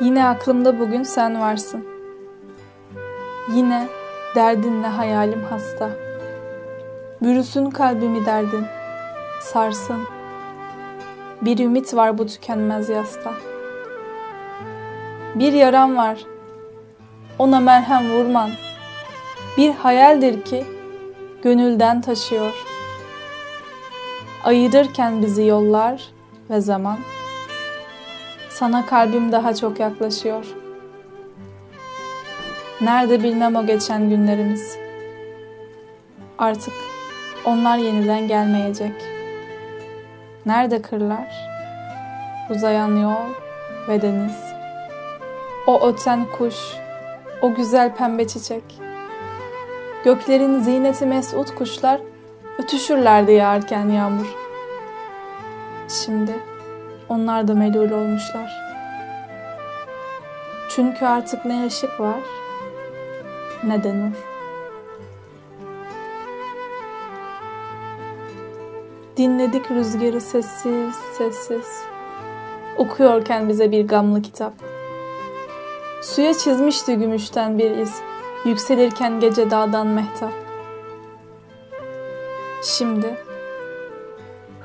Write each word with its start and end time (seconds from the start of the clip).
Yine 0.00 0.26
aklımda 0.26 0.80
bugün 0.80 1.02
sen 1.02 1.40
varsın. 1.40 1.84
Yine 3.54 3.88
derdinle 4.34 4.86
hayalim 4.86 5.42
hasta. 5.50 5.90
Bürüsün 7.22 7.70
kalbimi 7.70 8.26
derdin, 8.26 8.64
sarsın. 9.42 10.02
Bir 11.42 11.58
ümit 11.58 11.94
var 11.94 12.18
bu 12.18 12.26
tükenmez 12.26 12.88
yasta. 12.88 13.32
Bir 15.34 15.52
yaram 15.52 15.96
var, 15.96 16.18
ona 17.38 17.60
merhem 17.60 18.10
vurman. 18.10 18.50
Bir 19.56 19.74
hayaldir 19.74 20.42
ki 20.42 20.64
gönülden 21.42 22.00
taşıyor. 22.00 22.64
Ayırırken 24.44 25.22
bizi 25.22 25.44
yollar 25.44 26.08
ve 26.50 26.60
zaman 26.60 26.98
sana 28.58 28.86
kalbim 28.86 29.32
daha 29.32 29.54
çok 29.54 29.80
yaklaşıyor. 29.80 30.46
Nerede 32.80 33.22
bilmem 33.22 33.56
o 33.56 33.66
geçen 33.66 34.08
günlerimiz. 34.08 34.78
Artık 36.38 36.74
onlar 37.44 37.78
yeniden 37.78 38.28
gelmeyecek. 38.28 38.92
Nerede 40.46 40.82
kırlar? 40.82 41.34
Uzayan 42.50 42.96
yol 42.96 43.32
ve 43.88 44.02
deniz. 44.02 44.36
O 45.66 45.88
öten 45.88 46.26
kuş, 46.38 46.56
o 47.42 47.54
güzel 47.54 47.94
pembe 47.94 48.26
çiçek. 48.26 48.64
Göklerin 50.04 50.60
ziyneti 50.60 51.06
mesut 51.06 51.54
kuşlar 51.54 52.00
ötüşürlerdi 52.58 53.32
yağarken 53.32 53.88
yağmur. 53.88 54.34
Şimdi 55.88 56.57
onlar 57.08 57.48
da 57.48 57.54
melul 57.54 57.90
olmuşlar. 57.90 58.52
Çünkü 60.68 61.06
artık 61.06 61.44
ne 61.44 61.66
ışık 61.66 62.00
var 62.00 62.20
ne 63.64 63.84
de 63.84 63.98
nur. 63.98 64.12
Dinledik 69.16 69.70
rüzgarı 69.70 70.20
sessiz 70.20 70.94
sessiz. 71.18 71.82
Okuyorken 72.76 73.48
bize 73.48 73.70
bir 73.70 73.88
gamlı 73.88 74.22
kitap. 74.22 74.52
Suya 76.02 76.34
çizmişti 76.34 76.96
gümüşten 76.96 77.58
bir 77.58 77.70
iz. 77.70 78.00
Yükselirken 78.44 79.20
gece 79.20 79.50
dağdan 79.50 79.86
mehtap. 79.86 80.32
Şimdi 82.62 83.14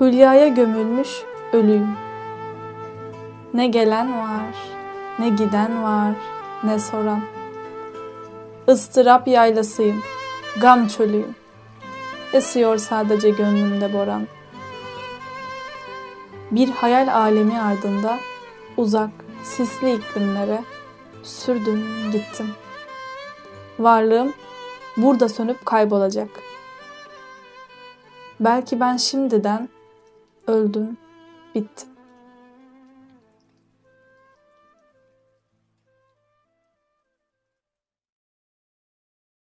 hülyaya 0.00 0.48
gömülmüş 0.48 1.22
ölüyüm. 1.52 2.11
Ne 3.54 3.66
gelen 3.66 4.18
var, 4.18 4.54
ne 5.18 5.28
giden 5.28 5.82
var, 5.82 6.14
ne 6.64 6.78
soran. 6.78 7.20
Istırap 8.68 9.28
yaylasıyım, 9.28 10.02
gam 10.60 10.88
çölüyüm. 10.88 11.34
Esiyor 12.32 12.78
sadece 12.78 13.30
gönlümde 13.30 13.92
boran. 13.92 14.26
Bir 16.50 16.68
hayal 16.68 17.14
alemi 17.14 17.60
ardında 17.60 18.18
uzak, 18.76 19.10
sisli 19.42 19.94
iklimlere 19.94 20.62
sürdüm 21.22 21.84
gittim. 22.12 22.50
Varlığım 23.78 24.32
burada 24.96 25.28
sönüp 25.28 25.66
kaybolacak. 25.66 26.28
Belki 28.40 28.80
ben 28.80 28.96
şimdiden 28.96 29.68
öldüm, 30.46 30.96
bittim. 31.54 31.91